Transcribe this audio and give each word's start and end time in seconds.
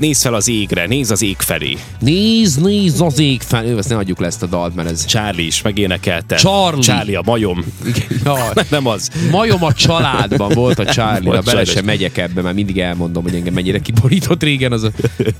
Nézz 0.00 0.22
fel 0.22 0.34
az 0.34 0.48
égre, 0.48 0.86
nézz 0.86 1.10
az 1.10 1.22
ég 1.22 1.36
felé. 1.38 1.76
Nézd, 2.00 2.62
nézd 2.62 3.00
az 3.00 3.18
ég 3.18 3.40
felé. 3.42 3.76
Ezt 3.76 3.88
ne 3.88 3.96
adjuk 3.96 4.18
le 4.20 4.26
ezt 4.26 4.42
a 4.42 4.46
dalt, 4.46 4.74
mert 4.74 4.90
ez... 4.90 5.04
Charlie 5.04 5.46
is 5.46 5.62
megénekelte. 5.62 6.36
Charlie. 6.36 6.80
Charlie 6.82 7.16
a 7.16 7.22
majom. 7.24 7.64
Ja, 8.24 8.52
Nem 8.70 8.86
az. 8.86 9.10
majom 9.30 9.64
a 9.64 9.72
családban 9.72 10.52
volt 10.54 10.78
a 10.78 10.84
Charlie. 10.94 11.26
Volt 11.26 11.44
bele 11.44 11.64
sem 11.64 11.84
megyek 11.84 12.16
ebbe, 12.18 12.42
mert 12.42 12.54
mindig 12.54 12.78
elmondom, 12.78 13.22
hogy 13.22 13.34
engem 13.34 13.54
mennyire 13.54 13.78
kiborított 13.78 14.42
régen 14.42 14.72
az 14.72 14.82
a 14.82 14.90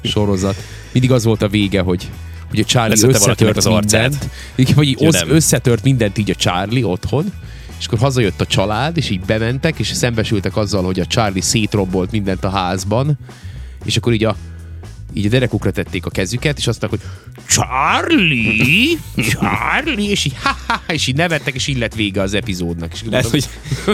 sorozat. 0.03 0.57
Mindig 0.93 1.13
az 1.13 1.25
volt 1.25 1.43
a 1.43 1.49
vége, 1.49 1.81
hogy 1.81 2.11
hogy 2.51 2.59
a 2.61 2.65
Charlie 2.65 2.91
Leszette 2.91 3.15
összetört 3.15 3.57
az 3.57 3.67
arcát. 3.67 4.09
mindent. 4.57 4.75
Vagy 4.75 4.87
így 4.89 5.01
Ja, 5.01 5.11
összetört 5.29 5.83
mindent 5.83 6.19
így 6.19 6.31
a 6.31 6.35
Charlie 6.35 6.85
otthon, 6.87 7.33
és 7.79 7.87
akkor 7.87 7.99
hazajött 7.99 8.41
a 8.41 8.47
család, 8.47 8.97
és 8.97 9.11
így 9.11 9.21
bementek, 9.21 9.79
és 9.79 9.89
szembesültek 9.89 10.57
azzal, 10.57 10.85
hogy 10.85 11.01
a 11.01 11.07
Charlie 11.07 11.41
szétrombolt 11.41 12.11
mindent 12.11 12.45
a 12.45 12.51
házban, 12.51 13.19
és 13.87 13.97
akkor 13.97 14.13
így 14.13 14.25
a 14.25 14.37
így 15.17 15.27
a 15.27 15.29
derekukra 15.29 15.71
tették 15.71 16.07
a 16.07 16.11
kezüket, 16.11 16.59
és 16.59 16.67
azt 16.67 16.81
mondták, 16.81 17.01
hogy 17.01 17.11
Charlie, 17.49 18.99
Charlie, 19.31 20.11
és 20.11 20.25
így, 20.25 20.35
ha, 20.43 20.57
ha, 20.67 20.81
és 20.93 21.07
így 21.07 21.17
nevettek, 21.17 21.55
és 21.55 21.67
így 21.67 21.79
lett 21.79 21.95
vége 21.95 22.21
az 22.21 22.35
epizódnak. 22.35 22.93
És 22.93 23.01
Lehet, 23.11 23.27
hogy, 23.27 23.49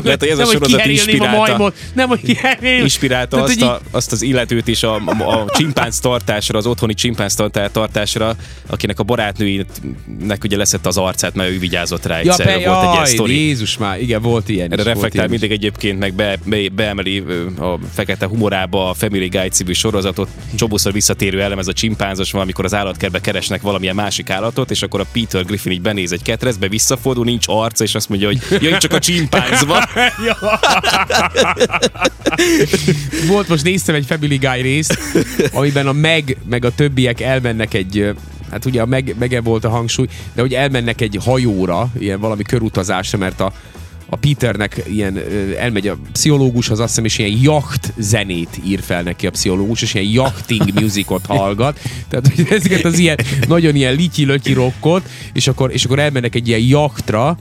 lehet, 0.04 0.20
hogy 0.20 0.28
ez 0.28 0.36
nem, 0.36 0.46
a 0.46 0.50
sorozat 0.50 0.66
kiherélném 0.66 1.04
a 1.04 1.10
inspirálta, 1.10 1.38
majmot, 1.38 1.76
nem, 1.94 2.08
hogy 2.08 2.20
kiherélném. 2.20 2.82
inspirálta 2.82 3.36
Tehát, 3.36 3.48
azt, 3.50 3.58
hogy 3.60 3.68
a, 3.68 3.80
azt 3.90 4.12
az 4.12 4.22
illetőt 4.22 4.68
is 4.68 4.82
a, 4.82 4.94
a, 4.94 5.40
a 5.40 5.50
csimpánz 5.56 6.00
tartásra, 6.00 6.58
az 6.58 6.66
otthoni 6.66 6.94
csimpánz 6.94 7.34
tartásra, 7.72 8.36
akinek 8.66 8.98
a 8.98 9.02
barátnőinek 9.02 10.44
ugye 10.44 10.56
leszett 10.56 10.86
az 10.86 10.96
arcát, 10.96 11.34
mert 11.34 11.50
ő 11.50 11.58
vigyázott 11.58 12.06
rá 12.06 12.20
Ja, 12.22 12.30
egyszer. 12.30 12.46
pe, 12.46 12.68
volt 12.68 12.84
egy 12.84 12.92
ilyen 12.92 13.06
sztori. 13.06 13.34
Jézus 13.34 13.78
már, 13.78 14.00
igen, 14.00 14.22
volt 14.22 14.48
ilyen 14.48 14.72
Erre 14.72 14.82
is, 14.82 14.86
reflektál 14.86 15.12
ilyen 15.12 15.32
is. 15.32 15.40
mindig 15.40 15.50
egyébként, 15.58 15.98
meg 15.98 16.14
be, 16.14 16.38
be, 16.44 16.68
beemeli 16.68 17.24
a 17.58 17.78
fekete 17.92 18.26
humorába 18.26 18.88
a 18.90 18.94
Family 18.94 19.28
Guy 19.28 19.48
című 19.48 19.72
sorozatot. 19.72 20.28
Csobuszor 20.54 20.92
visszatérő 21.12 21.42
elem 21.42 21.58
ez 21.58 21.68
a 21.68 21.72
csimpánzos, 21.72 22.32
valamikor 22.32 22.64
az 22.64 22.74
állatkertbe 22.74 23.20
keresnek 23.20 23.62
valamilyen 23.62 23.94
másik 23.94 24.30
állatot, 24.30 24.70
és 24.70 24.82
akkor 24.82 25.00
a 25.00 25.06
Peter 25.12 25.44
Griffin 25.44 25.72
így 25.72 25.82
benéz 25.82 26.12
egy 26.12 26.22
ketrezbe, 26.22 26.68
visszafordul, 26.68 27.24
nincs 27.24 27.44
arca, 27.48 27.84
és 27.84 27.94
azt 27.94 28.08
mondja, 28.08 28.26
hogy 28.26 28.62
jaj, 28.62 28.78
csak 28.78 28.92
a 28.92 28.98
csimpánz 28.98 29.64
van. 29.64 29.82
Volt, 33.28 33.48
most 33.48 33.64
néztem 33.64 33.94
egy 33.94 34.06
Family 34.06 34.36
Guy 34.36 34.62
részt, 34.62 34.98
amiben 35.52 35.86
a 35.86 35.92
Meg, 35.92 36.36
meg 36.48 36.64
a 36.64 36.74
többiek 36.74 37.20
elmennek 37.20 37.74
egy 37.74 38.14
hát 38.50 38.64
ugye 38.64 38.82
a 38.82 38.86
meg, 38.86 39.14
mege 39.18 39.40
volt 39.40 39.64
a 39.64 39.68
hangsúly, 39.68 40.06
de 40.34 40.40
hogy 40.40 40.54
elmennek 40.54 41.00
egy 41.00 41.18
hajóra, 41.24 41.88
ilyen 41.98 42.20
valami 42.20 42.42
körutazásra, 42.42 43.18
mert 43.18 43.40
a, 43.40 43.52
a 44.12 44.16
Peternek 44.16 44.82
ilyen, 44.88 45.18
elmegy 45.58 45.88
a 45.88 45.96
pszichológushoz, 46.12 46.78
azt 46.80 46.88
hiszem, 46.88 47.04
és 47.04 47.18
ilyen 47.18 47.38
yacht 47.42 47.92
zenét 47.98 48.60
ír 48.64 48.82
fel 48.82 49.02
neki 49.02 49.26
a 49.26 49.30
pszichológus, 49.30 49.82
és 49.82 49.94
ilyen 49.94 50.10
yachting 50.12 50.80
musicot 50.80 51.26
hallgat. 51.26 51.80
Tehát 52.08 52.28
hogy 52.34 52.46
ezeket 52.50 52.84
az 52.84 52.98
ilyen, 52.98 53.18
nagyon 53.48 53.74
ilyen 53.74 53.94
lityi-lötyi 53.94 54.52
rockot, 54.52 55.08
és 55.32 55.46
akkor, 55.46 55.72
és 55.72 55.84
akkor 55.84 55.98
elmennek 55.98 56.34
egy 56.34 56.48
ilyen 56.48 56.60
yachtra, 56.60 57.36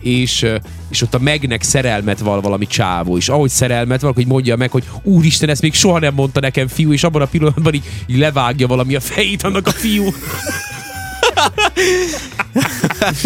és, 0.00 0.46
és 0.90 1.02
ott 1.02 1.14
a 1.14 1.18
megnek 1.18 1.62
szerelmet 1.62 2.18
val 2.18 2.40
valami 2.40 2.66
csávó, 2.66 3.16
és 3.16 3.28
ahogy 3.28 3.50
szerelmet 3.50 4.00
val, 4.00 4.12
hogy 4.12 4.26
mondja 4.26 4.56
meg, 4.56 4.70
hogy 4.70 4.84
úristen, 5.02 5.48
ezt 5.48 5.62
még 5.62 5.74
soha 5.74 5.98
nem 5.98 6.14
mondta 6.14 6.40
nekem 6.40 6.68
fiú, 6.68 6.92
és 6.92 7.04
abban 7.04 7.22
a 7.22 7.26
pillanatban 7.26 7.74
így, 7.74 7.84
így 8.06 8.18
levágja 8.18 8.66
valami 8.66 8.94
a 8.94 9.00
fejét 9.00 9.42
annak 9.42 9.66
a 9.66 9.72
fiú. 9.72 10.04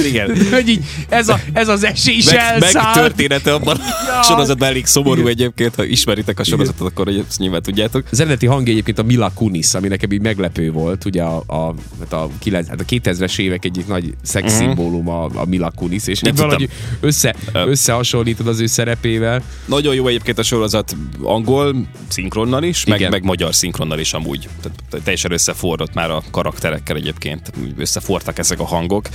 Igen. 0.05 0.37
hogy 0.53 0.69
így, 0.69 0.85
ez, 1.09 1.29
a, 1.29 1.41
ez 1.53 1.69
az 1.69 1.85
esély 1.85 2.17
is 2.17 2.25
Meg, 2.25 2.35
meg 2.35 2.63
elszállt. 2.63 2.95
története 2.99 3.55
abban 3.55 3.77
Ja. 4.09 4.19
a 4.19 4.23
sorozatban 4.23 4.69
elég 4.69 4.87
szomorú 4.87 5.27
egyébként, 5.27 5.75
ha 5.75 5.85
ismeritek 5.85 6.39
a 6.39 6.45
sorozatot, 6.45 6.89
akkor 6.89 7.07
hogy 7.07 7.25
ezt 7.29 7.39
nyilván 7.39 7.63
tudjátok. 7.63 8.05
Az 8.11 8.21
eredeti 8.21 8.47
hangja 8.47 8.73
egyébként 8.73 8.99
a 8.99 9.03
Mila 9.03 9.31
Kunis, 9.35 9.75
ami 9.75 9.89
nekem 9.89 10.13
így 10.13 10.21
meglepő 10.21 10.71
volt, 10.73 11.05
ugye 11.05 11.23
a, 11.23 11.43
a, 11.47 11.75
hát 12.01 12.13
a, 12.13 12.29
9, 12.39 12.69
hát 12.69 12.81
a 12.81 12.85
2000-es 12.85 13.39
évek 13.39 13.65
egyik 13.65 13.87
nagy 13.87 14.15
szex 14.23 14.53
szimbólum 14.57 15.09
a, 15.09 15.25
a 15.25 15.45
Mila 15.45 15.71
Kunis, 15.71 16.07
és 16.07 16.21
Nem 16.21 16.35
valahogy 16.35 16.69
össze, 17.01 17.35
összehasonlítod 17.53 18.47
az 18.47 18.61
ő 18.61 18.67
szerepével. 18.67 19.43
Nagyon 19.65 19.95
jó 19.95 20.07
egyébként 20.07 20.39
a 20.39 20.43
sorozat 20.43 20.97
angol 21.23 21.75
szinkronnal 22.09 22.63
is, 22.63 22.85
meg, 22.85 22.99
Igen. 22.99 23.11
meg 23.11 23.25
magyar 23.25 23.55
szinkronnal 23.55 23.99
is 23.99 24.13
amúgy. 24.13 24.49
Tehát 24.63 24.79
teljesen 25.05 25.33
összeforrott 25.33 25.95
már 25.95 26.11
a 26.11 26.23
karakterekkel 26.31 26.97
egyébként. 26.97 27.53
Összefortak 27.77 28.39
ezek 28.39 28.61
a 28.61 28.65
hangok. 28.65 29.09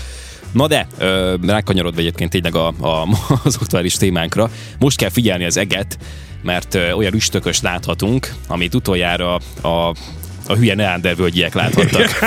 Na 0.53 0.67
de, 0.67 0.87
ö, 0.97 1.35
rákanyarodva 1.47 1.99
egyébként 1.99 2.31
tényleg 2.31 2.55
a, 2.55 2.67
a, 2.67 3.07
az 3.43 3.57
aktuális 3.61 3.95
témánkra, 3.95 4.49
most 4.79 4.97
kell 4.97 5.09
figyelni 5.09 5.45
az 5.45 5.57
eget, 5.57 5.97
mert 6.41 6.75
olyan 6.75 7.13
üstökös 7.13 7.61
láthatunk, 7.61 8.33
amit 8.47 8.75
utoljára 8.75 9.35
a, 9.61 9.67
a 10.47 10.53
hülye 10.55 10.75
neandervölgyiek 10.75 11.53
láthattak. 11.53 12.09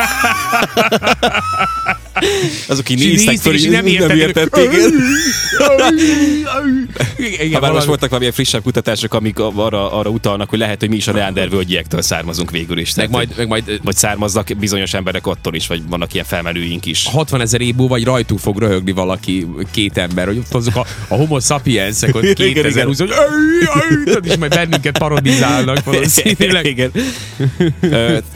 Azok 2.69 2.88
így 2.88 2.99
néztek 2.99 3.38
föl, 3.38 3.54
és 3.54 3.62
nem, 3.62 3.84
nem 3.84 4.06
nem 4.06 4.16
értették. 4.16 4.72
értették. 4.72 4.94
Igen, 7.16 7.60
már 7.60 7.72
most 7.72 7.87
voltak 7.87 8.09
valamilyen 8.09 8.34
frissebb 8.34 8.62
kutatások, 8.62 9.15
amik 9.15 9.38
arra, 9.38 9.93
arra 9.93 10.10
utalnak, 10.10 10.50
hogy 10.50 10.59
lehet, 10.59 10.81
hogy 10.81 10.88
mi 10.88 10.97
is 10.97 11.09
a 11.09 11.12
neandervölgyiektől 11.12 12.03
származunk 12.03 12.50
végül 12.50 12.78
is. 12.78 12.94
meg 12.94 13.10
majd, 13.10 13.28
meg 13.37 13.49
majd 13.49 13.81
vagy 13.82 13.97
származnak 13.97 14.50
bizonyos 14.59 14.94
emberek 14.94 15.26
attól 15.26 15.55
is, 15.55 15.66
vagy 15.66 15.82
vannak 15.88 16.12
ilyen 16.12 16.26
felmenőink 16.26 16.87
is. 16.87 17.06
60 17.06 17.41
ezer 17.41 17.60
év 17.60 17.75
múlva, 17.75 17.94
vagy 17.94 18.05
rajtuk 18.05 18.38
fog 18.38 18.59
röhögni 18.59 18.93
valaki, 18.93 19.47
két 19.71 19.99
ember, 19.99 20.26
hogy 20.26 20.38
ott 20.38 20.55
azok 20.55 20.76
a, 20.76 20.87
a 21.09 21.15
homo 21.15 21.41
sapiensek, 21.41 22.15
Igen, 22.15 22.34
2020 22.34 22.99
hogy 22.99 23.10
és 24.22 24.37
majd 24.37 24.55
bennünket 24.55 24.99
parodizálnak 24.99 25.84
valószínűleg. 25.84 26.66
Igen. 26.66 26.91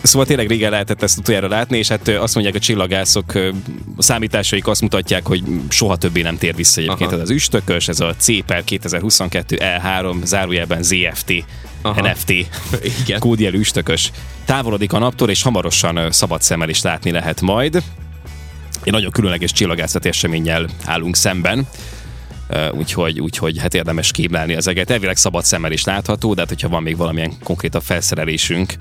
Szóval 0.02 0.26
tényleg 0.26 0.48
régen 0.48 0.70
lehetett 0.70 1.02
ezt 1.02 1.18
utoljára 1.18 1.48
látni, 1.48 1.78
és 1.78 1.88
hát 1.88 2.08
azt 2.08 2.34
mondják 2.34 2.56
a 2.56 2.58
csillagászok, 2.58 3.32
a 3.96 4.02
számításaik 4.02 4.66
azt 4.66 4.80
mutatják, 4.80 5.26
hogy 5.26 5.42
soha 5.68 5.96
többé 5.96 6.22
nem 6.22 6.38
tér 6.38 6.54
vissza 6.54 6.80
egyébként 6.80 7.10
Aha. 7.10 7.20
ez 7.20 7.28
az 7.28 7.30
üstökös, 7.30 7.88
ez 7.88 8.00
a 8.00 8.14
CPER 8.18 8.64
2022 8.64 9.58
E3, 9.60 10.24
zárójelben 10.24 10.82
ZFT, 10.82 11.32
Aha. 11.82 12.00
NFT, 12.00 12.30
Igen. 13.02 13.18
kódjelű 13.18 13.58
üstökös. 13.58 14.10
Távolodik 14.44 14.92
a 14.92 14.98
naptól, 14.98 15.30
és 15.30 15.42
hamarosan 15.42 16.12
szabad 16.12 16.42
szemmel 16.42 16.68
is 16.68 16.82
látni 16.82 17.10
lehet 17.10 17.40
majd. 17.40 17.82
Egy 18.82 18.92
nagyon 18.92 19.10
különleges 19.10 19.52
csillagászati 19.52 20.08
eseménnyel 20.08 20.68
állunk 20.84 21.16
szemben. 21.16 21.66
Úgyhogy, 22.72 23.20
úgyhogy 23.20 23.58
hát 23.58 23.74
érdemes 23.74 24.10
kémlelni 24.10 24.54
az 24.54 24.66
eget. 24.66 24.90
Elvileg 24.90 25.16
szabad 25.16 25.44
szemmel 25.44 25.72
is 25.72 25.84
látható, 25.84 26.34
de 26.34 26.40
hát 26.40 26.48
hogyha 26.48 26.68
van 26.68 26.82
még 26.82 26.96
valamilyen 26.96 27.32
konkrétabb 27.42 27.82
felszerelésünk, 27.82 28.74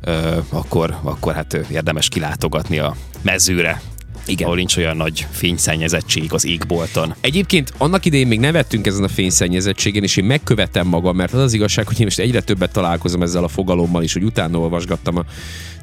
ö, 0.00 0.38
akkor, 0.48 0.98
akkor 1.02 1.34
hát 1.34 1.54
érdemes 1.54 2.08
kilátogatni 2.08 2.78
a 2.78 2.96
mezőre. 3.22 3.82
Igen. 4.28 4.46
Ahol 4.46 4.56
nincs 4.56 4.76
olyan 4.76 4.96
nagy 4.96 5.26
fényszennyezettség 5.30 6.32
az 6.32 6.46
égbolton. 6.46 7.14
Egyébként 7.20 7.72
annak 7.78 8.04
idején 8.04 8.26
még 8.26 8.40
nevettünk 8.40 8.86
ezen 8.86 9.04
a 9.04 9.08
fényszennyezettségen, 9.08 10.02
és 10.02 10.16
én 10.16 10.24
megkövetem 10.24 10.86
magam, 10.86 11.16
mert 11.16 11.32
az 11.32 11.40
az 11.40 11.52
igazság, 11.52 11.86
hogy 11.86 11.98
én 11.98 12.04
most 12.04 12.18
egyre 12.18 12.40
többet 12.40 12.72
találkozom 12.72 13.22
ezzel 13.22 13.44
a 13.44 13.48
fogalommal 13.48 14.02
is, 14.02 14.12
hogy 14.12 14.24
utána 14.24 14.58
olvasgattam 14.58 15.16
a 15.16 15.24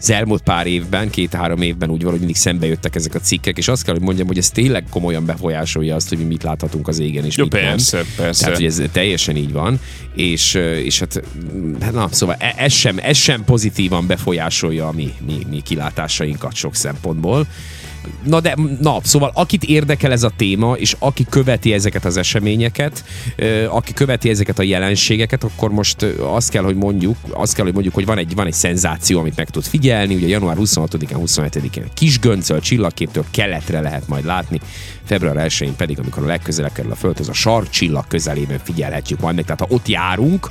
az 0.05 0.11
elmúlt 0.11 0.41
pár 0.41 0.67
évben, 0.67 1.09
két-három 1.09 1.61
évben 1.61 1.89
úgy 1.89 2.00
valahogy 2.00 2.19
mindig 2.19 2.35
szembe 2.35 2.66
jöttek 2.66 2.95
ezek 2.95 3.16
a 3.16 3.19
cikkek, 3.19 3.57
és 3.57 3.67
azt 3.67 3.84
kell, 3.84 3.94
hogy 3.94 4.03
mondjam, 4.03 4.28
hogy 4.28 4.38
ez 4.38 4.50
tényleg 4.50 4.85
komolyan 4.89 5.25
befolyásolja 5.25 5.95
azt, 5.95 6.09
hogy 6.09 6.17
mi 6.17 6.23
mit 6.23 6.44
láthatunk 6.44 6.88
az 6.88 7.00
égen, 7.00 7.25
és 7.25 7.38
Jó, 7.38 7.44
mit 7.44 7.53
persze, 7.53 7.97
nem. 7.97 8.05
persze. 8.16 8.44
Tehát, 8.44 8.57
hogy 8.57 8.66
ez 8.66 8.81
teljesen 8.91 9.35
így 9.35 9.51
van, 9.51 9.79
és, 10.16 10.53
és 10.84 11.00
hát, 11.00 11.22
hát 11.81 11.94
na, 11.94 12.07
szóval 12.11 12.35
e- 12.39 12.53
ez 12.57 12.73
sem, 12.73 12.97
ez 13.01 13.17
sem 13.17 13.44
pozitívan 13.44 14.07
befolyásolja 14.07 14.88
a 14.88 14.91
mi, 14.91 15.13
mi, 15.25 15.38
mi 15.50 15.61
kilátásainkat 15.61 16.55
sok 16.55 16.75
szempontból. 16.75 17.47
Na 18.23 18.39
de, 18.39 18.55
na, 18.81 18.99
szóval 19.03 19.31
akit 19.33 19.63
érdekel 19.63 20.11
ez 20.11 20.23
a 20.23 20.31
téma, 20.38 20.73
és 20.73 20.95
aki 20.99 21.25
követi 21.29 21.73
ezeket 21.73 22.05
az 22.05 22.17
eseményeket, 22.17 23.03
aki 23.69 23.93
követi 23.93 24.29
ezeket 24.29 24.59
a 24.59 24.63
jelenségeket, 24.63 25.43
akkor 25.43 25.71
most 25.71 26.05
azt 26.19 26.49
kell, 26.49 26.63
hogy 26.63 26.75
mondjuk, 26.75 27.17
azt 27.31 27.53
kell, 27.53 27.63
hogy 27.63 27.73
mondjuk, 27.73 27.93
hogy 27.93 28.05
van 28.05 28.17
egy, 28.17 28.35
van 28.35 28.47
egy 28.47 28.53
szenzáció, 28.53 29.19
amit 29.19 29.35
meg 29.35 29.49
tud 29.49 29.63
figyelni, 29.63 30.16
ugye 30.16 30.27
január 30.27 30.57
26-án, 30.59 31.19
27-én 31.25 31.84
kis 31.93 32.19
göncöl 32.19 32.59
csillagképtől 32.59 33.25
keletre 33.31 33.81
lehet 33.81 34.07
majd 34.07 34.25
látni, 34.25 34.59
február 35.03 35.47
1-én 35.49 35.75
pedig, 35.75 35.99
amikor 35.99 36.23
a 36.23 36.25
legközelebb 36.25 36.72
kerül 36.72 36.91
a 36.91 36.96
Földhöz, 36.96 37.29
a 37.29 37.34
sarcsillag 37.34 38.07
közelében 38.07 38.59
figyelhetjük 38.63 39.19
majd 39.19 39.35
meg. 39.35 39.43
Tehát 39.43 39.59
ha 39.59 39.67
ott 39.69 39.87
járunk, 39.87 40.49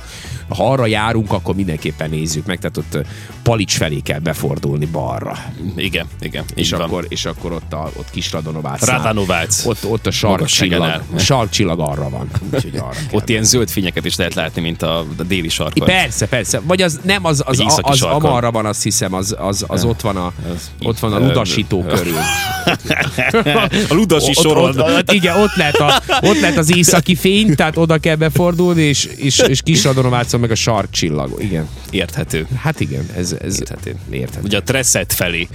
ha 0.49 0.71
arra 0.71 0.85
járunk, 0.85 1.31
akkor 1.31 1.55
mindenképpen 1.55 2.09
nézzük 2.09 2.45
meg, 2.45 2.59
tehát 2.59 2.77
ott 2.77 2.97
Palics 3.43 3.77
felé 3.77 3.99
kell 3.99 4.19
befordulni 4.19 4.85
balra. 4.85 5.37
Igen, 5.75 6.07
igen. 6.19 6.43
És 6.55 6.71
akkor, 6.71 7.05
és 7.09 7.25
akkor 7.25 7.44
akkor 7.45 7.61
ott, 7.63 7.73
a, 7.73 7.99
ott 7.99 8.09
kis 8.09 8.31
Radonovác. 8.31 8.85
Radanovácz. 8.85 9.65
Ott, 9.65 9.85
ott 9.85 10.07
a 10.07 10.11
sarkcsillag, 10.11 11.01
sarkcsillag 11.17 11.79
arra 11.79 12.09
van. 12.09 12.29
Úgyhogy 12.53 12.75
arra. 12.75 12.95
Ott 13.11 13.29
ilyen 13.29 13.43
zöld 13.43 13.69
fényeket 13.69 14.05
is 14.05 14.15
lehet 14.15 14.33
látni, 14.33 14.61
mint 14.61 14.81
a, 14.81 14.99
a 15.17 15.23
déli 15.23 15.49
sarkon. 15.49 15.87
Persze, 15.87 16.27
persze. 16.27 16.59
Vagy 16.63 16.81
az 16.81 16.99
nem, 17.03 17.25
az, 17.25 17.43
az, 17.45 17.59
az, 17.65 17.79
az 17.81 18.01
amarra 18.01 18.51
van, 18.51 18.65
azt 18.65 18.83
hiszem, 18.83 19.13
az, 19.13 19.35
az, 19.39 19.65
az 19.67 19.83
ott 19.83 20.01
van 20.01 20.17
a, 20.17 20.33
ott 20.81 20.99
van 20.99 21.13
a 21.13 21.19
ludasító 21.19 21.83
körül. 21.83 22.17
a 23.89 23.93
ludasi 23.93 24.33
soron. 24.33 24.75
igen, 25.11 25.37
ott 25.37 25.55
lehet, 25.55 25.75
a, 25.75 26.01
ott 26.21 26.39
lehet 26.39 26.57
az 26.57 26.75
északi 26.75 27.15
fény, 27.15 27.55
tehát 27.55 27.77
oda 27.77 27.97
kell 27.97 28.15
befordulni, 28.15 28.81
és, 28.81 29.05
és, 29.15 29.39
és 29.39 29.61
kis 29.61 29.83
Radonovácon 29.83 30.39
meg 30.39 30.51
a 30.51 30.55
sarkcsillag. 30.55 31.43
Igen. 31.43 31.67
Érthető. 31.89 32.47
Hát 32.61 32.79
igen, 32.79 33.09
ez, 33.15 33.35
ez 33.41 33.59
Érthető. 33.59 33.95
érthető. 34.09 34.45
Ugye 34.45 34.57
a 34.57 34.63
Tresset 34.63 35.13
felé. 35.13 35.47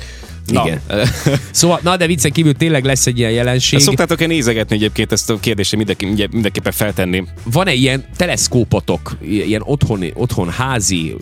Na, 0.50 0.62
Igen. 0.66 0.80
Szóval, 1.50 1.80
na 1.82 1.96
de 1.96 2.06
viccen 2.06 2.32
kívül 2.32 2.54
tényleg 2.54 2.84
lesz 2.84 3.06
egy 3.06 3.18
ilyen 3.18 3.30
jelenség. 3.30 3.78
Szoktátok-e 3.78 4.26
nézegetni 4.26 4.76
egyébként 4.76 5.12
ezt 5.12 5.30
a 5.30 5.38
kérdést, 5.40 5.76
mindenki, 5.76 6.06
mindenképpen 6.30 6.72
feltenni? 6.72 7.24
Van-e 7.44 7.72
ilyen 7.72 8.04
teleszkópotok, 8.16 9.16
ilyen 9.22 9.62
otthon, 9.64 10.04
otthon 10.14 10.50
házi, 10.50 11.16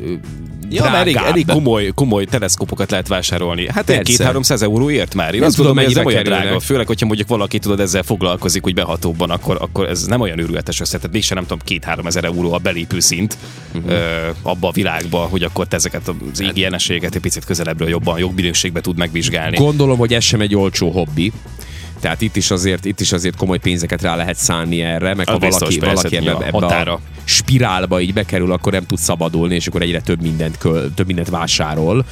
Ja, 0.70 0.82
mert 0.82 0.94
elég, 0.94 1.12
drágább? 1.12 1.32
elég 1.32 1.46
komoly, 1.46 1.90
komoly 1.94 2.24
teleszkópokat 2.24 2.90
lehet 2.90 3.08
vásárolni. 3.08 3.66
Hát 3.68 3.88
egy 3.90 3.96
Persze. 3.96 4.12
két 4.12 4.26
300 4.26 4.62
euróért 4.62 5.14
már. 5.14 5.32
Én 5.32 5.38
Nem 5.38 5.48
azt 5.48 5.56
tudom, 5.56 5.76
hogy 5.76 5.84
ez 5.84 5.94
nem 5.94 6.04
olyan 6.06 6.22
drága. 6.22 6.60
Főleg, 6.60 6.86
hogyha 6.86 7.06
mondjuk 7.06 7.28
valaki 7.28 7.58
tudod 7.58 7.80
ezzel 7.80 8.02
foglalkozik, 8.02 8.66
úgy 8.66 8.74
behatóbban, 8.74 9.30
akkor, 9.30 9.56
akkor 9.60 9.88
ez 9.88 10.04
nem 10.04 10.20
olyan 10.20 10.38
őrületes 10.38 10.80
össze. 10.80 10.96
Tehát 10.96 11.12
mégsem 11.12 11.36
nem 11.36 11.46
tudom, 11.46 11.64
két-három 11.64 12.06
ezer 12.06 12.24
euró 12.24 12.52
a 12.52 12.58
belépő 12.58 13.00
szint 13.00 13.36
uh-huh. 13.74 13.90
ö, 13.92 14.28
abba 14.42 14.68
a 14.68 14.72
világba, 14.72 15.18
hogy 15.18 15.42
akkor 15.42 15.66
te 15.66 15.76
ezeket 15.76 16.12
az 16.32 16.40
égi 16.40 16.60
jelenségeket 16.60 17.14
egy 17.14 17.20
picit 17.20 17.44
közelebbről 17.44 17.88
jobban, 17.88 18.18
jobb 18.18 18.34
minőségben 18.34 18.82
tud 18.82 18.96
megvizsgálni. 18.96 19.56
Gondolom, 19.56 19.98
hogy 19.98 20.14
ez 20.14 20.24
sem 20.24 20.40
egy 20.40 20.54
olcsó 20.54 20.90
hobbi. 20.90 21.32
Tehát 22.00 22.20
itt 22.20 22.36
is 22.36 22.50
azért, 22.50 22.84
itt 22.84 23.00
is 23.00 23.12
azért 23.12 23.36
komoly 23.36 23.58
pénzeket 23.58 24.02
rá 24.02 24.16
lehet 24.16 24.36
szánni 24.36 24.80
erre, 24.80 25.14
meg 25.14 25.28
Az 25.28 25.32
ha 25.32 25.38
biztos, 25.38 25.60
valaki, 25.60 25.78
persze, 25.78 25.94
valaki 25.94 26.16
ebbe, 26.16 26.46
ebbe 26.46 26.58
határa. 26.58 26.92
a 26.92 27.00
spirálba 27.24 28.00
így 28.00 28.12
bekerül, 28.12 28.52
akkor 28.52 28.72
nem 28.72 28.86
tud 28.86 28.98
szabadulni, 28.98 29.54
és 29.54 29.66
akkor 29.66 29.82
egyre 29.82 30.00
több 30.00 30.22
mindent, 30.22 30.58
köl, 30.58 30.94
több 30.94 31.06
mindent 31.06 31.28
vásárol. 31.28 32.04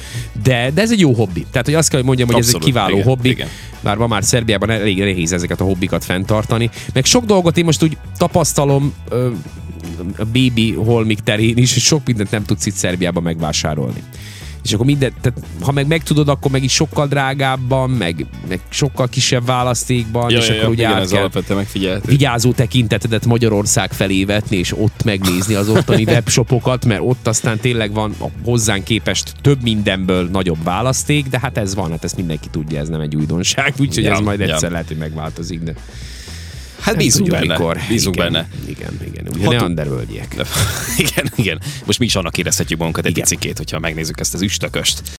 De, 0.43 0.71
de 0.73 0.81
ez 0.81 0.91
egy 0.91 0.99
jó 0.99 1.13
hobbi. 1.13 1.45
Tehát, 1.51 1.65
hogy 1.65 1.75
azt 1.75 1.89
kell, 1.89 1.97
hogy 1.97 2.07
mondjam, 2.07 2.27
hogy 2.27 2.37
ez 2.39 2.47
egy 2.47 2.55
Abszolút, 2.55 2.73
kiváló 2.75 2.93
igen, 2.95 3.07
hobbi. 3.07 3.29
igen. 3.29 3.47
Bár 3.81 3.97
ma 3.97 4.07
már 4.07 4.23
Szerbiában 4.23 4.69
elég 4.69 4.99
nehéz 4.99 5.33
ezeket 5.33 5.61
a 5.61 5.63
hobbikat 5.63 6.03
fenntartani. 6.03 6.69
Meg 6.93 7.05
sok 7.05 7.25
dolgot 7.25 7.57
én 7.57 7.65
most 7.65 7.83
úgy 7.83 7.97
tapasztalom, 8.17 8.93
a 10.17 10.25
baby 10.25 10.73
holmik 10.73 11.19
terén 11.19 11.57
is, 11.57 11.73
hogy 11.73 11.81
sok 11.81 12.05
mindent 12.05 12.31
nem 12.31 12.43
tudsz 12.43 12.65
itt 12.65 12.73
Szerbiában 12.73 13.23
megvásárolni. 13.23 14.03
És 14.67 14.73
akkor 14.73 14.85
minden, 14.85 15.13
tehát 15.21 15.39
ha 15.61 15.71
meg 15.71 15.87
megtudod, 15.87 16.29
akkor 16.29 16.51
meg 16.51 16.63
is 16.63 16.73
sokkal 16.73 17.07
drágábban, 17.07 17.89
meg, 17.89 18.25
meg 18.47 18.59
sokkal 18.69 19.07
kisebb 19.07 19.45
választékban, 19.45 20.31
és 20.31 20.49
akkor 20.49 20.69
ugye 20.69 20.87
igen, 20.87 20.93
át 20.97 21.09
kell 21.09 21.19
alapvetően 21.19 21.59
megfigyelhető. 21.59 22.09
vigyázó 22.09 22.51
tekintetedet 22.51 23.25
Magyarország 23.25 23.93
felé 23.93 24.23
vetni, 24.23 24.57
és 24.57 24.77
ott 24.77 25.03
megnézni 25.03 25.53
az 25.53 25.69
ottani 25.69 26.03
webshopokat, 26.13 26.85
mert 26.85 27.01
ott 27.03 27.27
aztán 27.27 27.59
tényleg 27.59 27.93
van 27.93 28.13
a 28.19 28.25
hozzánk 28.43 28.83
képest 28.83 29.33
több 29.41 29.61
mindenből 29.61 30.29
nagyobb 30.29 30.63
választék, 30.63 31.27
de 31.27 31.39
hát 31.39 31.57
ez 31.57 31.75
van, 31.75 31.91
hát 31.91 32.03
ezt 32.03 32.15
mindenki 32.15 32.47
tudja, 32.51 32.79
ez 32.79 32.87
nem 32.87 33.01
egy 33.01 33.15
újdonság, 33.15 33.73
úgyhogy 33.79 34.03
Ja, 34.03 34.11
ez 34.11 34.19
majd 34.19 34.39
ja. 34.39 34.53
egyszer 34.53 34.71
lehet, 34.71 34.87
hogy 34.87 34.97
megváltozik, 34.97 35.59
de 35.59 35.73
Hát 36.79 36.97
bízunk 36.97 37.29
tudjuk, 37.29 37.47
benne. 37.47 37.57
mikor. 37.59 37.77
Bízunk 37.87 38.15
igen, 38.15 38.31
benne. 38.31 38.49
Igen, 38.67 38.99
igen. 39.07 39.27
Ugye 39.33 39.45
Ha 39.45 39.51
ne 39.51 39.57
tud- 39.57 39.67
undervölgyek. 39.67 40.35
igen, 40.97 41.31
igen. 41.35 41.61
Most 41.85 41.99
mi 41.99 42.05
is 42.05 42.15
annak 42.15 42.37
érezhetjük 42.37 42.77
magunkat 42.79 43.05
egy 43.05 43.11
Igen. 43.11 43.23
picikét, 43.23 43.57
hogyha 43.57 43.79
megnézzük 43.79 44.19
ezt 44.19 44.33
az 44.33 44.41
üstököst. 44.41 45.01